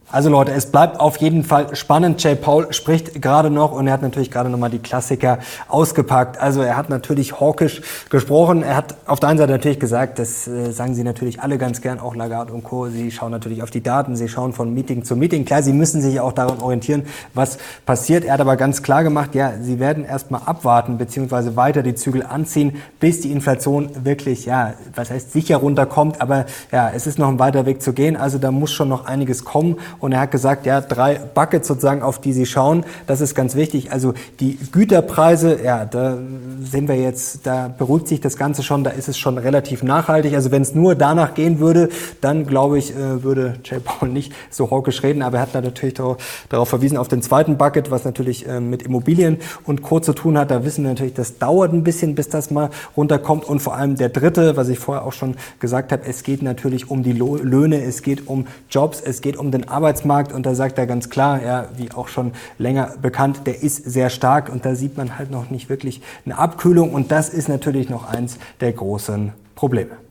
Also 0.09 0.29
Leute, 0.29 0.53
es 0.53 0.67
bleibt 0.67 1.01
auf 1.01 1.17
jeden 1.17 1.43
Fall 1.43 1.75
spannend. 1.75 2.23
Jay 2.23 2.35
Paul 2.35 2.71
spricht 2.71 3.21
gerade 3.21 3.49
noch 3.49 3.73
und 3.73 3.87
er 3.87 3.93
hat 3.93 4.01
natürlich 4.01 4.31
gerade 4.31 4.49
nochmal 4.49 4.69
die 4.69 4.79
Klassiker 4.79 5.39
ausgepackt. 5.67 6.39
Also 6.39 6.61
er 6.61 6.77
hat 6.77 6.89
natürlich 6.89 7.41
hawkisch 7.41 7.81
gesprochen. 8.09 8.63
Er 8.63 8.77
hat 8.77 8.95
auf 9.05 9.19
der 9.19 9.27
einen 9.27 9.37
Seite 9.37 9.51
natürlich 9.51 9.81
gesagt, 9.81 10.17
das 10.17 10.47
äh, 10.47 10.71
sagen 10.71 10.95
sie 10.95 11.03
natürlich 11.03 11.41
alle 11.41 11.57
ganz 11.57 11.81
gern, 11.81 11.99
auch 11.99 12.15
Lagarde 12.15 12.53
und 12.53 12.63
Co. 12.63 12.87
Sie 12.87 13.11
schauen 13.11 13.31
natürlich 13.31 13.61
auf 13.61 13.69
die 13.69 13.83
Daten, 13.83 14.15
sie 14.15 14.29
schauen 14.29 14.53
von 14.53 14.73
Meeting 14.73 15.03
zu 15.03 15.17
Meeting. 15.17 15.43
Klar, 15.43 15.61
sie 15.61 15.73
müssen 15.73 16.01
sich 16.01 16.21
auch 16.21 16.31
daran 16.31 16.61
orientieren, 16.61 17.03
was 17.33 17.57
passiert. 17.85 18.23
Er 18.23 18.35
hat 18.35 18.39
aber 18.39 18.55
ganz 18.55 18.83
klar 18.83 19.03
gemacht, 19.03 19.35
ja, 19.35 19.55
sie 19.59 19.77
werden 19.77 20.05
erstmal 20.05 20.39
abwarten 20.45 20.97
beziehungsweise 20.97 21.57
weiter 21.57 21.83
die 21.83 21.95
Zügel 21.95 22.23
anziehen, 22.23 22.77
bis 23.01 23.19
die 23.19 23.33
Inflation 23.33 23.89
wirklich, 24.05 24.45
ja, 24.45 24.75
was 24.95 25.11
heißt 25.11 25.33
sicher 25.33 25.57
runterkommt. 25.57 26.21
Aber 26.21 26.45
ja, 26.71 26.89
es 26.95 27.07
ist 27.07 27.19
noch 27.19 27.27
ein 27.27 27.39
weiter 27.39 27.65
Weg 27.65 27.81
zu 27.81 27.91
gehen. 27.91 28.15
Also 28.15 28.37
da 28.37 28.51
muss 28.51 28.71
schon 28.71 28.87
noch 28.87 29.03
einiges 29.03 29.43
kommen. 29.43 29.75
Und 29.99 30.11
er 30.11 30.21
hat 30.21 30.31
gesagt, 30.31 30.65
ja, 30.65 30.81
drei 30.81 31.15
Buckets 31.15 31.67
sozusagen, 31.67 32.01
auf 32.01 32.19
die 32.19 32.33
Sie 32.33 32.45
schauen. 32.45 32.85
Das 33.07 33.21
ist 33.21 33.35
ganz 33.35 33.55
wichtig. 33.55 33.91
Also 33.91 34.13
die 34.39 34.57
Güterpreise, 34.71 35.63
ja, 35.63 35.85
da 35.85 36.17
sehen 36.61 36.87
wir 36.87 36.95
jetzt, 36.95 37.45
da 37.45 37.67
beruhigt 37.67 38.07
sich 38.07 38.21
das 38.21 38.37
Ganze 38.37 38.63
schon, 38.63 38.83
da 38.83 38.91
ist 38.91 39.07
es 39.07 39.17
schon 39.17 39.37
relativ 39.37 39.83
nachhaltig. 39.83 40.33
Also 40.33 40.51
wenn 40.51 40.61
es 40.61 40.75
nur 40.75 40.95
danach 40.95 41.33
gehen 41.33 41.59
würde, 41.59 41.89
dann 42.21 42.45
glaube 42.45 42.77
ich, 42.77 42.95
äh, 42.95 43.23
würde 43.23 43.55
Jay 43.63 43.79
Paul 43.79 44.09
nicht 44.09 44.33
so 44.49 44.69
hawkisch 44.71 45.03
reden. 45.03 45.21
Aber 45.21 45.37
er 45.37 45.41
hat 45.43 45.53
natürlich 45.53 45.95
darauf 45.95 46.69
verwiesen, 46.69 46.97
auf 46.97 47.07
den 47.07 47.21
zweiten 47.21 47.57
Bucket, 47.57 47.91
was 47.91 48.05
natürlich 48.05 48.47
äh, 48.47 48.59
mit 48.59 48.83
Immobilien 48.83 49.37
und 49.65 49.81
Co. 49.81 49.99
zu 49.99 50.13
tun 50.13 50.37
hat. 50.37 50.51
Da 50.51 50.63
wissen 50.63 50.83
wir 50.83 50.91
natürlich, 50.91 51.13
das 51.13 51.37
dauert 51.37 51.73
ein 51.73 51.83
bisschen, 51.83 52.15
bis 52.15 52.29
das 52.29 52.51
mal 52.51 52.69
runterkommt. 52.95 53.45
Und 53.45 53.61
vor 53.61 53.75
allem 53.75 53.95
der 53.95 54.09
dritte, 54.09 54.57
was 54.57 54.69
ich 54.69 54.79
vorher 54.79 55.05
auch 55.05 55.13
schon 55.13 55.35
gesagt 55.59 55.91
habe, 55.91 56.03
es 56.05 56.23
geht 56.23 56.41
natürlich 56.41 56.89
um 56.89 57.03
die 57.03 57.13
Löhne, 57.13 57.81
es 57.83 58.01
geht 58.01 58.27
um 58.27 58.47
Jobs, 58.69 59.01
es 59.01 59.21
geht 59.21 59.37
um 59.37 59.51
den 59.51 59.67
Arbeitsmarkt. 59.67 59.86
Arbeitsmarkt 59.87 60.33
und 60.33 60.45
da 60.45 60.53
sagt 60.53 60.77
er 60.77 60.85
ganz 60.85 61.09
klar, 61.09 61.41
ja, 61.41 61.69
wie 61.77 61.93
auch 61.93 62.09
schon 62.09 62.33
länger 62.57 62.95
bekannt, 63.01 63.47
der 63.47 63.63
ist 63.63 63.85
sehr 63.85 64.09
stark 64.09 64.49
und 64.49 64.65
da 64.65 64.75
sieht 64.75 64.97
man 64.97 65.17
halt 65.17 65.31
noch 65.31 65.49
nicht 65.49 65.69
wirklich 65.69 66.01
eine 66.25 66.37
Abkühlung 66.37 66.93
und 66.93 67.09
das 67.09 67.29
ist 67.29 67.47
natürlich 67.47 67.89
noch 67.89 68.05
eins 68.05 68.37
der 68.59 68.73
großen 68.73 69.31
Probleme. 69.55 70.06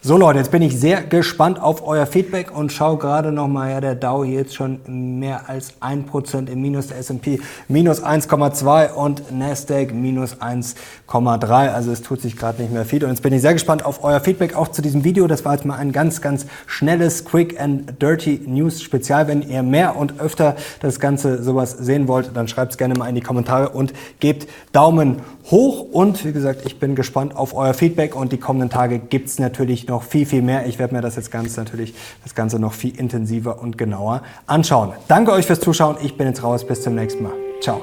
So 0.00 0.16
Leute, 0.16 0.38
jetzt 0.38 0.52
bin 0.52 0.62
ich 0.62 0.78
sehr 0.78 1.02
gespannt 1.02 1.60
auf 1.60 1.84
euer 1.84 2.06
Feedback 2.06 2.56
und 2.56 2.70
schaue 2.70 2.98
gerade 2.98 3.32
nochmal, 3.32 3.72
ja, 3.72 3.80
der 3.80 3.96
Dow 3.96 4.24
hier 4.24 4.36
jetzt 4.36 4.54
schon 4.54 4.78
mehr 5.18 5.48
als 5.48 5.72
1% 5.80 6.48
im 6.48 6.62
Minus, 6.62 6.86
der 6.86 6.98
S&P 6.98 7.40
minus 7.66 8.04
1,2 8.04 8.92
und 8.92 9.36
Nasdaq 9.36 9.92
minus 9.92 10.36
1,3. 10.36 11.72
Also 11.72 11.90
es 11.90 12.02
tut 12.02 12.20
sich 12.20 12.36
gerade 12.36 12.62
nicht 12.62 12.72
mehr 12.72 12.84
viel 12.84 13.02
und 13.02 13.10
jetzt 13.10 13.22
bin 13.22 13.32
ich 13.32 13.42
sehr 13.42 13.54
gespannt 13.54 13.84
auf 13.84 14.04
euer 14.04 14.20
Feedback 14.20 14.54
auch 14.54 14.68
zu 14.68 14.82
diesem 14.82 15.02
Video. 15.02 15.26
Das 15.26 15.44
war 15.44 15.54
jetzt 15.54 15.64
mal 15.64 15.74
ein 15.74 15.90
ganz, 15.90 16.20
ganz 16.20 16.46
schnelles 16.68 17.24
Quick 17.24 17.60
and 17.60 18.00
Dirty 18.00 18.42
News 18.46 18.80
Spezial. 18.80 19.26
Wenn 19.26 19.42
ihr 19.42 19.64
mehr 19.64 19.96
und 19.96 20.20
öfter 20.20 20.54
das 20.78 21.00
Ganze 21.00 21.42
sowas 21.42 21.72
sehen 21.72 22.06
wollt, 22.06 22.30
dann 22.36 22.46
schreibt 22.46 22.70
es 22.70 22.78
gerne 22.78 22.94
mal 22.94 23.08
in 23.08 23.16
die 23.16 23.20
Kommentare 23.20 23.70
und 23.70 23.92
gebt 24.20 24.48
Daumen 24.70 25.22
hoch 25.50 25.86
und 25.92 26.24
wie 26.24 26.32
gesagt, 26.32 26.62
ich 26.66 26.78
bin 26.78 26.94
gespannt 26.94 27.36
auf 27.36 27.54
euer 27.54 27.74
Feedback 27.74 28.14
und 28.14 28.32
die 28.32 28.38
kommenden 28.38 28.70
Tage 28.70 28.98
gibt's 28.98 29.38
natürlich 29.38 29.86
noch 29.88 30.02
viel, 30.02 30.26
viel 30.26 30.42
mehr. 30.42 30.66
Ich 30.66 30.78
werde 30.78 30.94
mir 30.94 31.00
das 31.00 31.16
jetzt 31.16 31.30
ganz 31.30 31.56
natürlich, 31.56 31.94
das 32.22 32.34
Ganze 32.34 32.58
noch 32.58 32.72
viel 32.72 32.98
intensiver 32.98 33.60
und 33.60 33.78
genauer 33.78 34.22
anschauen. 34.46 34.92
Danke 35.08 35.32
euch 35.32 35.46
fürs 35.46 35.60
Zuschauen. 35.60 35.96
Ich 36.02 36.16
bin 36.16 36.26
jetzt 36.26 36.42
raus. 36.42 36.66
Bis 36.66 36.82
zum 36.82 36.94
nächsten 36.94 37.22
Mal. 37.22 37.32
Ciao. 37.60 37.82